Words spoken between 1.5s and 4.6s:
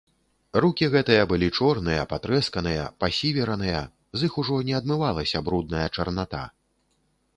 чорныя, патрэсканыя, пасівераныя, з іх ужо